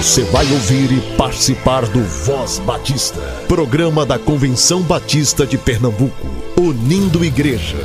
[0.00, 6.26] Você vai ouvir e participar do Voz Batista, programa da Convenção Batista de Pernambuco,
[6.58, 7.76] unindo igreja.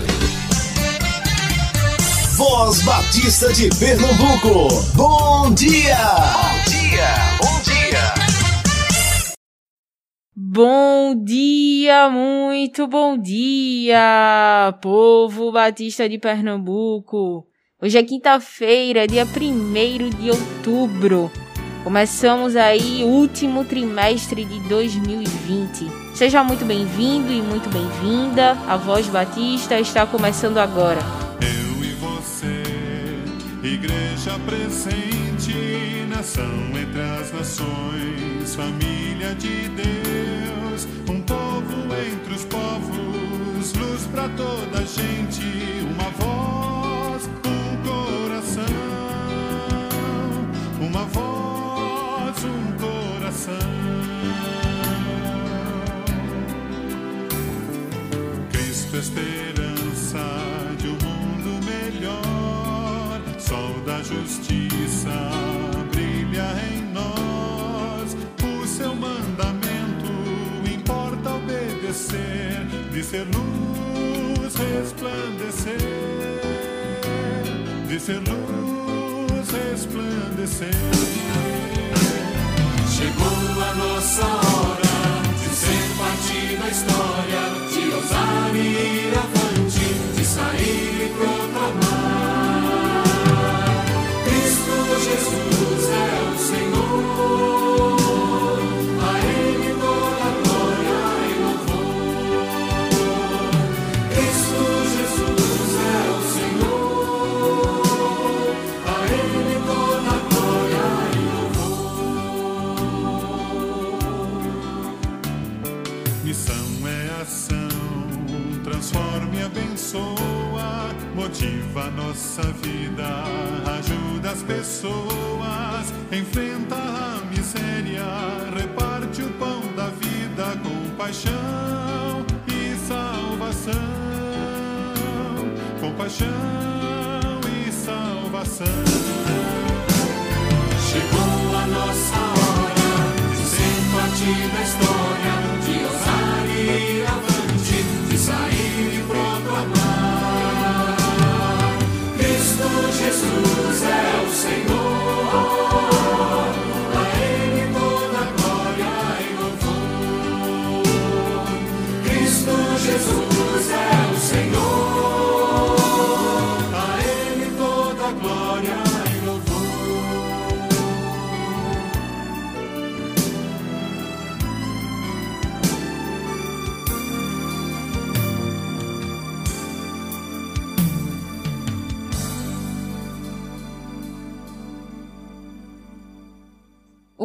[2.38, 5.97] Voz Batista de Pernambuco, bom dia!
[6.37, 8.13] Bom dia, bom dia!
[10.37, 17.45] Bom dia, muito bom dia, povo batista de Pernambuco.
[17.81, 21.29] Hoje é quinta-feira, dia 1 de outubro.
[21.86, 26.16] Começamos aí o último trimestre de 2020.
[26.16, 28.57] Seja muito bem-vindo e muito bem-vinda.
[28.67, 30.99] A Voz Batista está começando agora.
[31.40, 32.63] Eu e você,
[33.62, 44.07] igreja presente, nação entre as nações, família de Deus, um povo entre os povos, luz
[44.07, 45.43] para toda gente,
[45.84, 46.64] uma voz,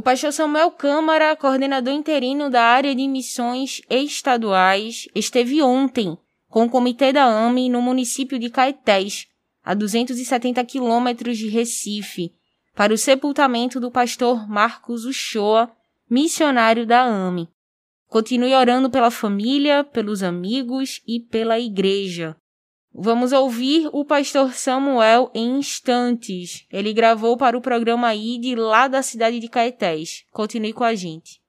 [0.00, 6.16] O pastor Samuel Câmara, coordenador interino da área de missões estaduais, esteve ontem
[6.48, 9.26] com o comitê da AME no município de Caetés,
[9.62, 12.32] a 270 quilômetros de Recife,
[12.74, 15.70] para o sepultamento do pastor Marcos Uchoa,
[16.08, 17.50] missionário da AME.
[18.08, 22.34] Continue orando pela família, pelos amigos e pela igreja.
[22.92, 26.66] Vamos ouvir o pastor Samuel em instantes.
[26.72, 30.24] Ele gravou para o programa ID lá da cidade de Caetés.
[30.32, 31.40] Continue com a gente.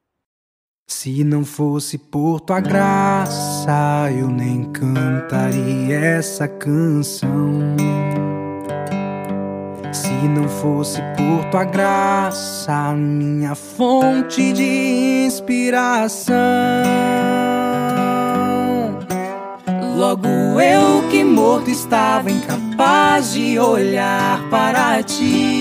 [0.87, 7.29] Se não fosse por tua graça, eu nem cantaria essa canção.
[9.93, 16.35] Se não fosse por tua graça, minha fonte de inspiração.
[19.95, 20.27] Logo
[20.59, 25.51] eu que morto estava incapaz de olhar para ti.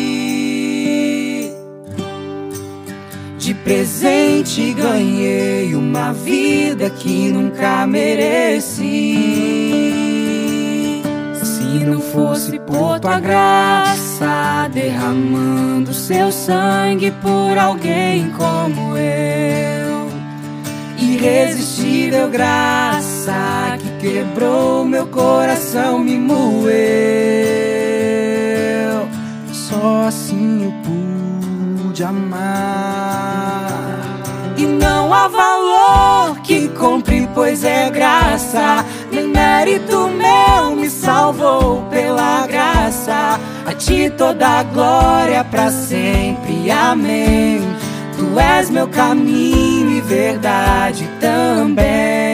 [3.39, 9.41] De presente ganhei uma vida que nunca mereci.
[11.43, 20.09] Se não fosse por tua graça, derramando seu sangue por alguém como eu.
[20.99, 26.71] Irresistível graça que quebrou meu coração, me moeu.
[29.53, 33.71] Só assim eu pude amar.
[34.57, 38.85] E não há valor que compre, pois é graça.
[39.13, 43.39] Nem mérito meu me salvou pela graça.
[43.67, 46.71] A ti toda a glória para sempre.
[46.71, 47.61] Amém.
[48.17, 52.29] Tu és meu caminho e verdade também.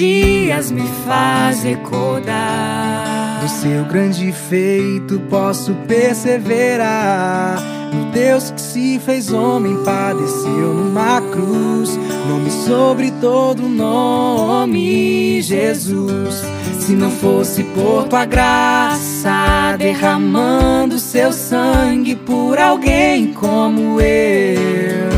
[0.00, 5.20] Dias me faz recordar do seu grande feito.
[5.28, 7.60] Posso perseverar.
[7.92, 11.98] No Deus que se fez homem, padeceu numa cruz.
[12.26, 16.44] Nome sobre todo nome, Jesus.
[16.78, 25.10] Se não fosse por tua graça, derramando seu sangue por alguém como eu.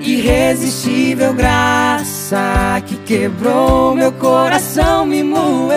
[0.00, 5.72] Irresistível graça que quebrou meu coração, me moeu.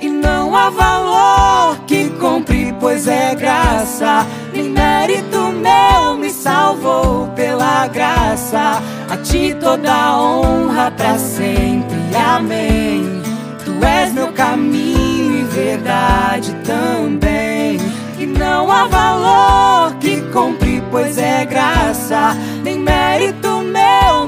[0.00, 4.26] E não há valor que compre, pois é graça.
[4.52, 8.82] Nem mérito meu me salvou pela graça.
[9.08, 11.96] A ti toda honra para sempre.
[12.16, 13.22] Amém.
[13.64, 17.78] Tu és meu caminho e verdade também.
[18.18, 22.36] E não há valor que compre, pois é graça.
[22.62, 23.41] Nem mérito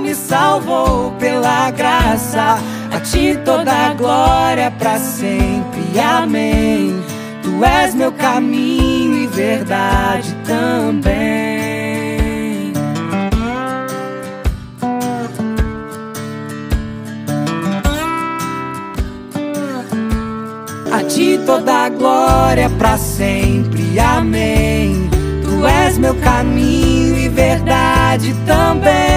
[0.04, 2.58] me salvou pela graça.
[2.92, 5.98] A ti toda a glória para sempre.
[5.98, 7.02] Amém.
[7.42, 11.14] Tu és meu caminho e verdade também.
[20.92, 23.98] A ti toda a glória para sempre.
[23.98, 25.08] Amém.
[25.42, 29.13] Tu és meu caminho e verdade também.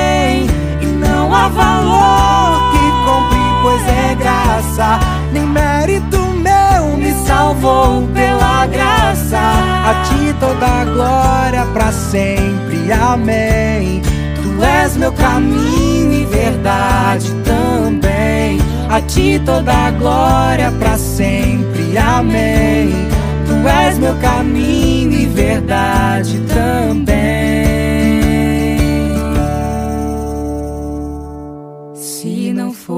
[1.49, 4.99] Valor que compre, pois é graça.
[5.31, 9.39] Nem mérito meu me salvou pela graça.
[9.39, 12.91] A ti toda a glória para sempre.
[12.91, 14.01] Amém.
[14.41, 18.59] Tu és meu caminho e verdade também.
[18.89, 21.97] A ti toda a glória para sempre.
[21.97, 22.89] Amém.
[23.47, 27.66] Tu és meu caminho e verdade também.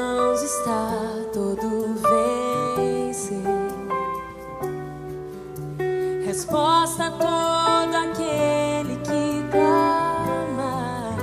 [0.00, 0.96] Mãos está
[1.32, 3.42] todo vencer,
[6.24, 11.16] resposta a todo aquele que clama.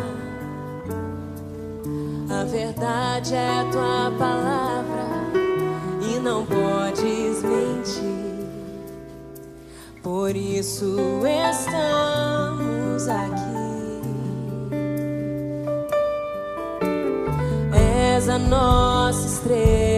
[2.30, 5.06] A verdade é tua palavra
[6.02, 8.48] e não podes mentir.
[10.04, 13.47] Por isso estamos aqui.
[18.38, 19.97] Nossa estrela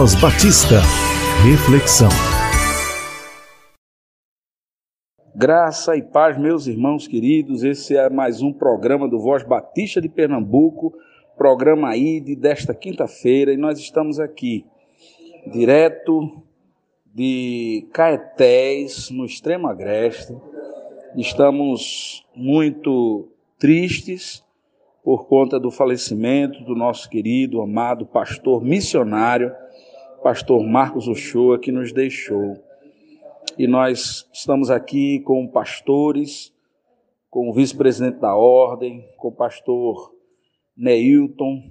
[0.00, 0.76] Voz Batista.
[1.44, 2.08] Reflexão.
[5.36, 7.62] Graça e paz, meus irmãos queridos.
[7.62, 10.94] Esse é mais um programa do Voz Batista de Pernambuco,
[11.36, 14.64] programa ID desta quinta-feira, e nós estamos aqui,
[15.52, 16.44] direto
[17.14, 20.34] de Caetés, no extremo agreste.
[21.14, 23.28] Estamos muito
[23.58, 24.42] tristes
[25.04, 29.52] por conta do falecimento do nosso querido, amado pastor missionário,
[30.22, 32.56] pastor Marcos Uchoa, que nos deixou.
[33.58, 36.52] E nós estamos aqui com pastores,
[37.30, 40.14] com o vice-presidente da ordem, com o pastor
[40.76, 41.62] Neilton,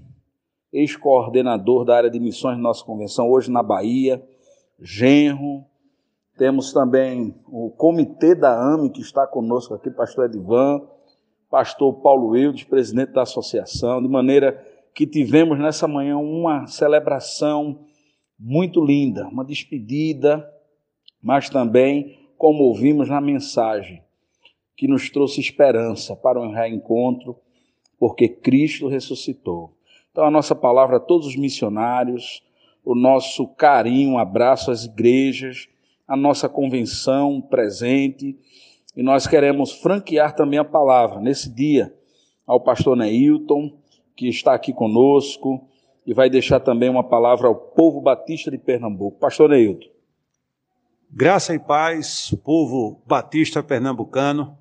[0.74, 4.24] ex-coordenador da área de missões da nossa convenção, hoje na Bahia,
[4.80, 5.66] Genro.
[6.38, 10.82] Temos também o comitê da AME, que está conosco aqui, pastor Edivan,
[11.50, 14.64] pastor Paulo Eudes, presidente da associação, de maneira
[14.96, 17.86] que tivemos nessa manhã uma celebração
[18.40, 20.50] muito linda, uma despedida,
[21.22, 24.02] mas também, como ouvimos na mensagem,
[24.78, 27.36] que nos trouxe esperança para um reencontro,
[28.00, 29.74] porque Cristo ressuscitou.
[30.12, 32.42] Então, a nossa palavra a todos os missionários,
[32.86, 35.68] o nosso carinho, um abraço às igrejas,
[36.08, 38.38] a nossa convenção presente,
[38.96, 41.94] e nós queremos franquear também a palavra nesse dia
[42.48, 43.78] ao pastor Neilton,
[44.16, 45.69] que está aqui conosco,
[46.10, 49.20] e vai deixar também uma palavra ao povo batista de Pernambuco.
[49.20, 49.90] Pastor Neilton.
[51.08, 54.58] Graça e paz, povo batista pernambucano.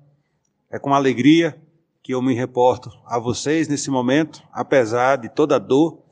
[0.69, 1.59] É com alegria
[2.03, 6.03] que eu me reporto a vocês nesse momento, apesar de toda a dor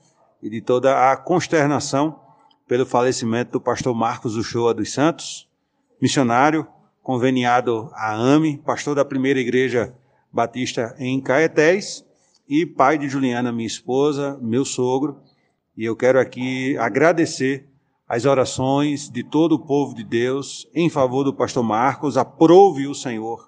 [0.41, 2.19] e de toda a consternação
[2.67, 5.47] pelo falecimento do pastor Marcos Uchoa dos Santos,
[6.01, 6.65] missionário,
[7.03, 9.93] conveniado à AME, pastor da primeira igreja
[10.33, 12.03] batista em Caetés
[12.49, 15.26] e pai de Juliana, minha esposa, meu sogro.
[15.77, 17.69] E eu quero aqui agradecer
[18.09, 22.17] as orações de todo o povo de Deus em favor do pastor Marcos.
[22.17, 23.47] Aprove o Senhor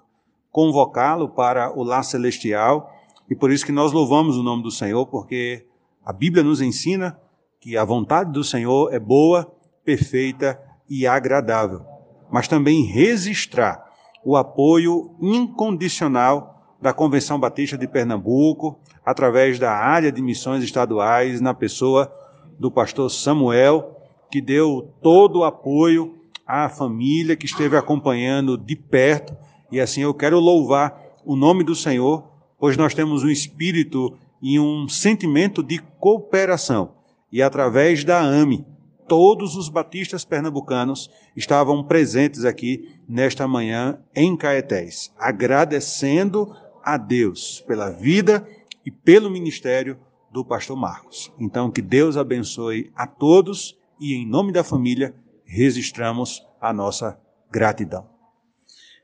[0.52, 2.88] convocá-lo para o lar celestial.
[3.28, 5.66] E por isso que nós louvamos o nome do Senhor, porque
[6.04, 7.18] a Bíblia nos ensina
[7.58, 9.52] que a vontade do Senhor é boa,
[9.84, 10.56] perfeita
[10.88, 11.84] e agradável.
[12.30, 13.84] Mas também registrar
[14.24, 21.52] o apoio incondicional da Convenção Batista de Pernambuco, através da área de missões estaduais, na
[21.52, 22.19] pessoa
[22.60, 23.96] do pastor Samuel,
[24.30, 26.14] que deu todo o apoio
[26.46, 29.34] à família que esteve acompanhando de perto.
[29.72, 32.22] E assim eu quero louvar o nome do Senhor,
[32.58, 36.92] pois nós temos um espírito em um sentimento de cooperação.
[37.32, 38.66] E através da AME,
[39.08, 47.90] todos os batistas pernambucanos estavam presentes aqui nesta manhã em Caetés, agradecendo a Deus pela
[47.90, 48.46] vida
[48.84, 49.96] e pelo ministério
[50.30, 51.32] do pastor Marcos.
[51.38, 57.18] Então, que Deus abençoe a todos e, em nome da família, registramos a nossa
[57.50, 58.06] gratidão.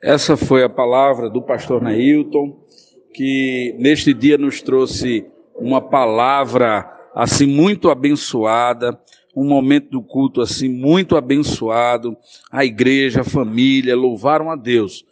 [0.02, 2.56] Essa foi a palavra do pastor Neilton,
[3.12, 9.00] que neste dia nos trouxe uma palavra assim muito abençoada,
[9.34, 12.16] um momento do culto assim muito abençoado.
[12.52, 15.04] A igreja, a família louvaram a Deus,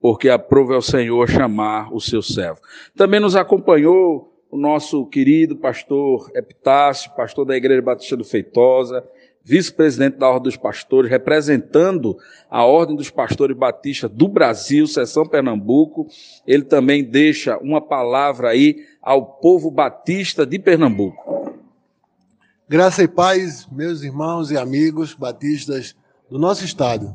[0.00, 2.60] porque aprove ao Senhor chamar o seu servo.
[2.96, 9.04] Também nos acompanhou o nosso querido pastor Epitácio, pastor da Igreja Batista do Feitosa,
[9.44, 12.18] vice-presidente da Ordem dos Pastores, representando
[12.50, 16.08] a Ordem dos Pastores Batistas do Brasil, seção Pernambuco.
[16.46, 21.54] Ele também deixa uma palavra aí ao povo batista de Pernambuco.
[22.68, 25.96] Graça e paz, meus irmãos e amigos batistas
[26.28, 27.14] do nosso estado.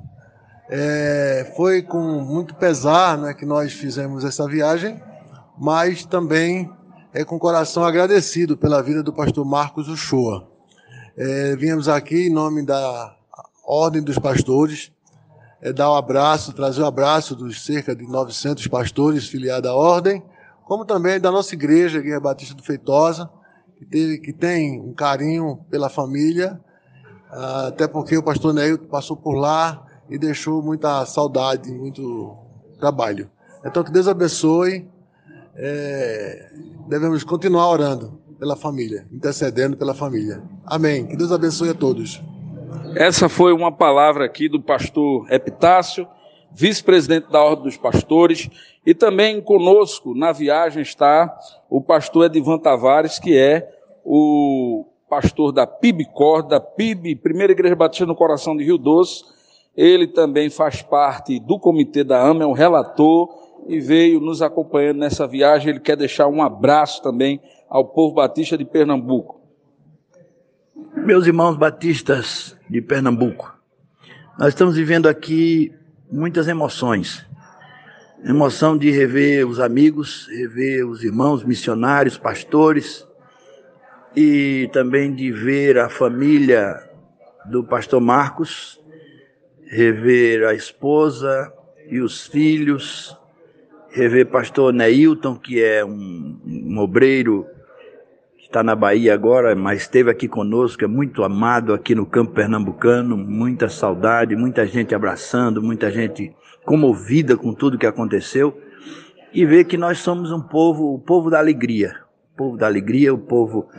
[0.69, 4.99] É, foi com muito pesar né, que nós fizemos essa viagem,
[5.57, 6.69] mas também
[7.15, 10.49] é com coração agradecido pela vida do pastor Marcos Uchoa.
[11.15, 13.15] É, viemos aqui em nome da
[13.65, 14.91] Ordem dos Pastores,
[15.61, 20.21] é, dar um abraço, trazer um abraço dos cerca de 900 pastores filiados à Ordem,
[20.65, 23.29] como também da nossa igreja, Guia Batista do Feitosa,
[23.77, 26.59] que, teve, que tem um carinho pela família,
[27.31, 32.35] até porque o pastor Neil passou por lá e deixou muita saudade, muito
[32.77, 33.31] trabalho.
[33.65, 34.93] Então, que Deus abençoe.
[35.57, 36.49] É,
[36.87, 40.43] devemos continuar orando pela família, intercedendo pela família.
[40.65, 41.05] Amém.
[41.05, 42.21] Que Deus abençoe a todos.
[42.95, 46.07] Essa foi uma palavra aqui do pastor Epitácio,
[46.51, 48.49] vice-presidente da Ordem dos Pastores,
[48.85, 51.33] e também conosco na viagem está
[51.69, 53.69] o pastor Edivan Tavares, que é
[54.03, 59.23] o pastor da PIBCOR, da PIB, Primeira Igreja Batista no Coração de Rio Doce.
[59.75, 64.99] Ele também faz parte do comitê da AMA, é um relator e veio nos acompanhando
[64.99, 65.69] nessa viagem.
[65.69, 69.41] Ele quer deixar um abraço também ao povo batista de Pernambuco.
[70.95, 73.53] Meus irmãos batistas de Pernambuco,
[74.39, 75.73] nós estamos vivendo aqui
[76.11, 77.25] muitas emoções.
[78.23, 83.07] Emoção de rever os amigos, rever os irmãos missionários, pastores,
[84.15, 86.81] e também de ver a família
[87.45, 88.81] do pastor Marcos,
[89.67, 91.51] rever a esposa
[91.89, 93.15] e os filhos,
[93.95, 97.47] rever pastor Neilton, que é um, um obreiro
[98.37, 102.33] que está na Bahia agora, mas esteve aqui conosco, é muito amado aqui no campo
[102.33, 108.59] pernambucano, muita saudade, muita gente abraçando, muita gente comovida com tudo que aconteceu,
[109.33, 111.95] e ver que nós somos um povo, o povo da alegria,
[112.33, 113.69] o povo da alegria, o povo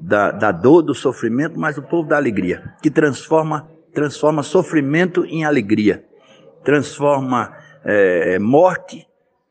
[0.00, 5.44] da, da dor, do sofrimento, mas o povo da alegria, que transforma, transforma sofrimento em
[5.44, 6.04] alegria,
[6.62, 7.52] transforma
[7.84, 9.06] é, morte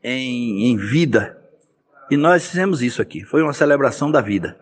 [0.06, 1.36] em, em vida.
[2.08, 3.24] E nós fizemos isso aqui.
[3.24, 4.56] Foi uma celebração da vida.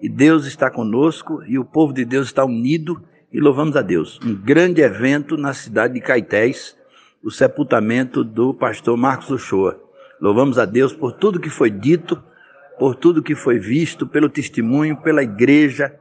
[0.00, 3.00] E Deus está conosco e o povo de Deus está unido
[3.32, 4.18] e louvamos a Deus.
[4.24, 6.76] Um grande evento na cidade de Caetés,
[7.22, 9.80] o sepultamento do pastor Marcos Uchoa.
[10.20, 12.20] Louvamos a Deus por tudo que foi dito,
[12.76, 15.94] por tudo que foi visto, pelo testemunho, pela igreja,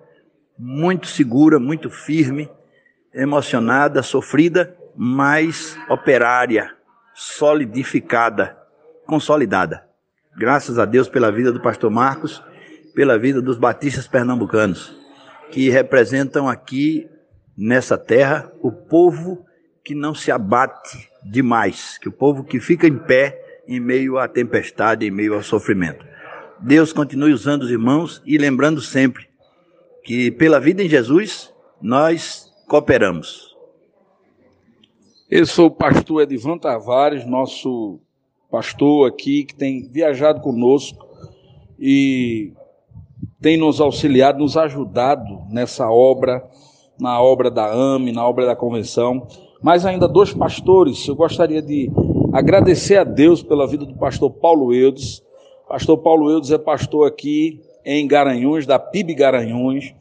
[0.58, 2.50] muito segura, muito firme,
[3.14, 6.74] emocionada, sofrida, mas operária,
[7.14, 8.59] solidificada
[9.10, 9.84] consolidada.
[10.38, 12.42] Graças a Deus pela vida do pastor Marcos,
[12.94, 14.96] pela vida dos batistas pernambucanos,
[15.52, 17.10] que representam aqui
[17.58, 19.44] nessa terra o povo
[19.84, 24.28] que não se abate demais, que o povo que fica em pé em meio à
[24.28, 26.06] tempestade, em meio ao sofrimento.
[26.60, 29.28] Deus continue usando os irmãos e lembrando sempre
[30.04, 33.56] que pela vida em Jesus nós cooperamos.
[35.30, 38.00] Eu sou o pastor Edvan Tavares, nosso
[38.50, 41.08] pastor aqui que tem viajado conosco
[41.80, 42.52] e
[43.42, 46.44] tem nos auxiliado, nos ajudado nessa obra,
[47.00, 49.28] na obra da AME, na obra da convenção.
[49.62, 51.90] Mas ainda dois pastores, eu gostaria de
[52.34, 55.24] agradecer a Deus pela vida do pastor Paulo Eudes.
[55.68, 59.94] Pastor Paulo Eudes é pastor aqui em Garanhuns, da PIB Garanhuns,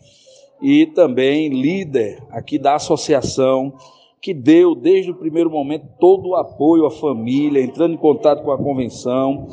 [0.61, 3.72] e também líder aqui da associação
[4.20, 8.50] que deu desde o primeiro momento todo o apoio à família, entrando em contato com
[8.50, 9.46] a convenção,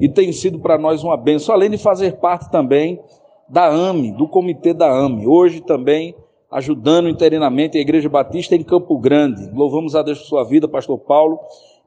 [0.00, 3.00] e tem sido para nós uma benção, além de fazer parte também
[3.48, 5.26] da AME, do comitê da AME.
[5.26, 6.14] Hoje também
[6.50, 9.50] ajudando interinamente a Igreja Batista em Campo Grande.
[9.52, 11.38] Louvamos a Deus por sua vida, pastor Paulo,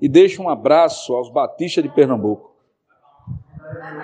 [0.01, 2.55] e deixo um abraço aos batistas de Pernambuco.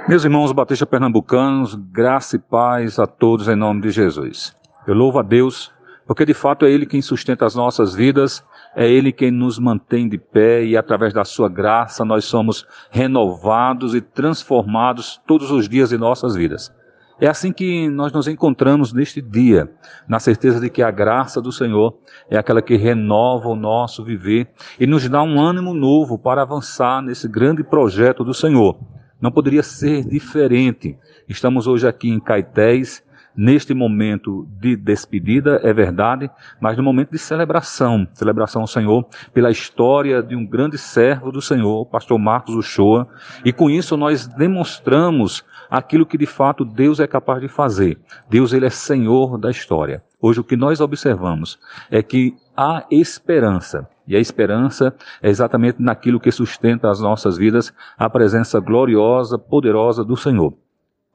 [0.08, 4.56] Meus irmãos batistas pernambucanos, graça e paz a todos em nome de Jesus.
[4.88, 5.72] Eu louvo a Deus,
[6.12, 8.44] porque de fato é Ele quem sustenta as nossas vidas,
[8.76, 13.96] é Ele quem nos mantém de pé e através da Sua graça nós somos renovados
[13.96, 16.70] e transformados todos os dias de nossas vidas.
[17.18, 19.72] É assim que nós nos encontramos neste dia,
[20.06, 21.98] na certeza de que a graça do Senhor
[22.30, 27.02] é aquela que renova o nosso viver e nos dá um ânimo novo para avançar
[27.02, 28.78] nesse grande projeto do Senhor.
[29.22, 30.98] Não poderia ser diferente.
[31.30, 33.02] Estamos hoje aqui em Caetés,
[33.36, 39.52] neste momento de despedida, é verdade, mas no momento de celebração, celebração ao Senhor, pela
[39.52, 43.08] história de um grande servo do Senhor, pastor Marcos Uchoa,
[43.44, 47.98] e com isso nós demonstramos aquilo que de fato Deus é capaz de fazer.
[48.30, 50.04] Deus ele é Senhor da história.
[50.22, 51.58] Hoje o que nós observamos
[51.90, 53.90] é que há esperança.
[54.06, 60.04] E a esperança é exatamente naquilo que sustenta as nossas vidas, a presença gloriosa, poderosa
[60.04, 60.54] do Senhor.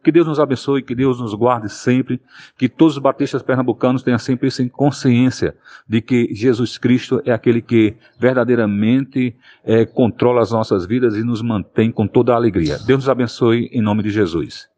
[0.06, 2.20] Que Deus nos abençoe, que Deus nos guarde sempre,
[2.56, 5.56] que todos os batistas pernambucanos tenham sempre em consciência
[5.88, 11.42] de que Jesus Cristo é aquele que verdadeiramente é, controla as nossas vidas e nos
[11.42, 12.78] mantém com toda a alegria.
[12.86, 14.68] Deus nos abençoe em nome de Jesus.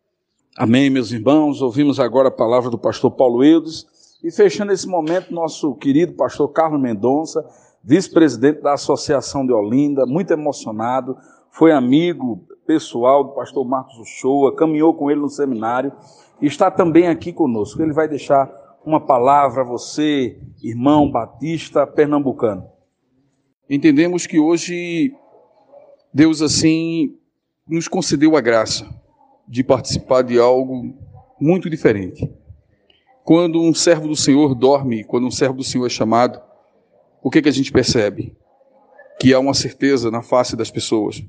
[0.57, 1.61] Amém, meus irmãos.
[1.61, 3.85] Ouvimos agora a palavra do pastor Paulo Eudes
[4.25, 7.45] e fechando esse momento, nosso querido pastor Carlos Mendonça,
[7.85, 11.19] vice-presidente da Associação de Olinda, muito emocionado,
[11.51, 15.91] foi amigo pessoal do pastor Marcos Uchoa, caminhou com ele no seminário
[16.39, 17.83] e está também aqui conosco.
[17.83, 18.47] Ele vai deixar
[18.85, 22.69] uma palavra a você, irmão batista pernambucano.
[23.71, 25.15] Entendemos que hoje
[26.13, 27.17] Deus assim
[27.67, 28.87] nos concedeu a graça
[29.49, 30.95] de participar de algo
[31.41, 32.31] muito diferente.
[33.25, 36.39] Quando um servo do Senhor dorme, quando um servo do Senhor é chamado,
[37.23, 38.37] o que, que a gente percebe?
[39.19, 41.25] Que há uma certeza na face das pessoas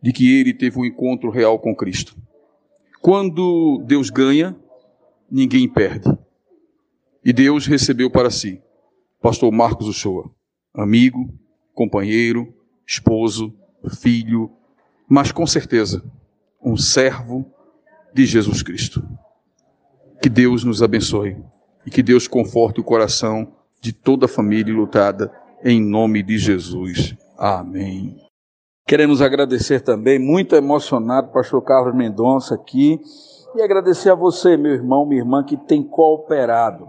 [0.00, 2.16] de que ele teve um encontro real com Cristo.
[3.00, 4.56] Quando Deus ganha,
[5.30, 6.08] ninguém perde.
[7.24, 8.62] E Deus recebeu para si
[9.20, 10.30] pastor Marcos Uchoa,
[10.72, 11.28] amigo,
[11.74, 12.54] companheiro,
[12.86, 13.54] esposo,
[14.00, 14.50] filho,
[15.08, 16.04] mas com certeza
[16.62, 17.44] um servo
[18.14, 19.06] de Jesus Cristo.
[20.22, 21.36] Que Deus nos abençoe
[21.86, 25.32] e que Deus conforte o coração de toda a família lutada
[25.64, 27.14] em nome de Jesus.
[27.36, 28.27] Amém.
[28.88, 32.98] Queremos agradecer também, muito emocionado, pastor Carlos Mendonça aqui,
[33.54, 36.88] e agradecer a você, meu irmão, minha irmã, que tem cooperado.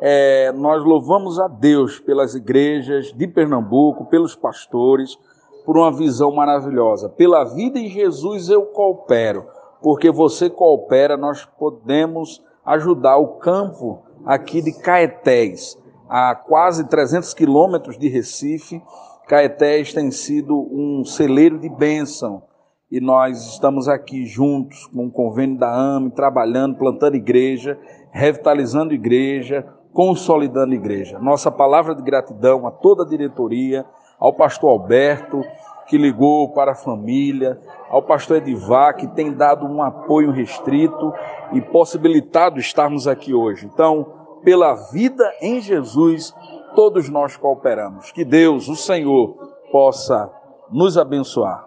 [0.00, 5.16] É, nós louvamos a Deus pelas igrejas de Pernambuco, pelos pastores,
[5.64, 7.08] por uma visão maravilhosa.
[7.08, 9.46] Pela vida em Jesus eu coopero,
[9.80, 15.78] porque você coopera, nós podemos ajudar o campo aqui de Caetés,
[16.08, 18.82] a quase 300 quilômetros de Recife,
[19.26, 22.44] Caetés tem sido um celeiro de bênção
[22.88, 27.76] e nós estamos aqui juntos com o convênio da AME, trabalhando, plantando igreja,
[28.12, 31.18] revitalizando igreja, consolidando igreja.
[31.18, 33.84] Nossa palavra de gratidão a toda a diretoria,
[34.16, 35.42] ao pastor Alberto,
[35.88, 37.58] que ligou para a família,
[37.90, 41.12] ao pastor Edivar, que tem dado um apoio restrito
[41.52, 43.66] e possibilitado estarmos aqui hoje.
[43.66, 44.06] Então,
[44.44, 46.32] pela vida em Jesus,
[46.76, 48.12] todos nós cooperamos.
[48.12, 49.34] Que Deus, o Senhor,
[49.72, 50.30] possa
[50.70, 51.66] nos abençoar.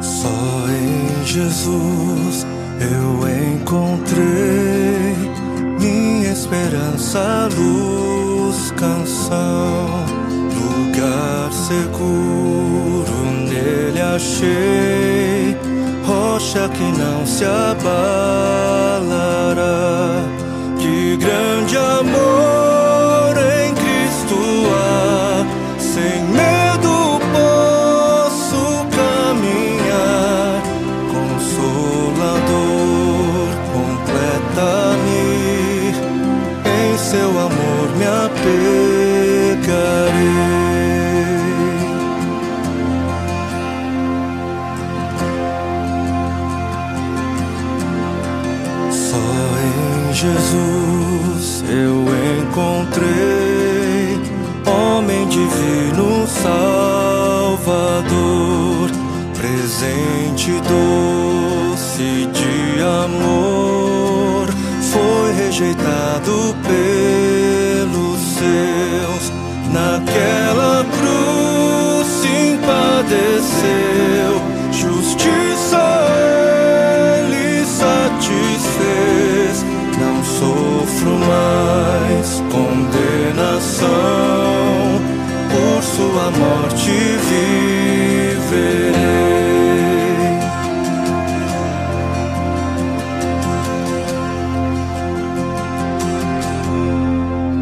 [0.00, 0.28] Só
[0.68, 2.44] em Jesus
[2.80, 5.14] eu encontrei
[5.78, 10.13] minha esperança, luz, canção,
[11.54, 13.12] seguro
[13.48, 15.56] nele achei,
[16.04, 19.04] rocha que não se abalará.
[20.78, 22.63] Que grande amor
[55.34, 57.66] divino Salvador,
[59.36, 64.46] presente doce de amor,
[64.92, 69.32] foi rejeitado pelos seus,
[69.72, 71.34] naquela cruz
[72.64, 74.34] padeceu,
[74.70, 75.84] justiça
[77.18, 79.64] ele satisfez fez,
[79.98, 84.23] não sofro mais condenação.
[86.24, 86.90] Sua morte
[87.28, 87.44] viverei.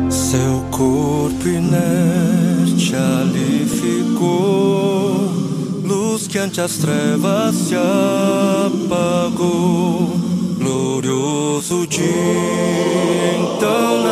[0.09, 5.29] Seu corpo inerte ali ficou,
[5.83, 7.75] luz que ante as trevas se
[8.85, 9.43] apagou.
[10.57, 11.99] Glorioso dia
[13.41, 14.12] então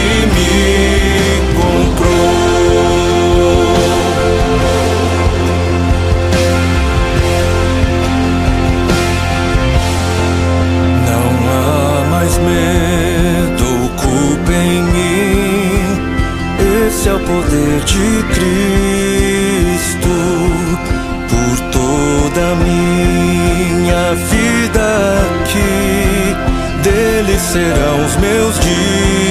[17.01, 18.77] Esse é o poder de Cristo
[21.31, 24.85] por toda a minha vida
[25.41, 26.35] aqui.
[26.83, 29.30] Dele serão os meus dias.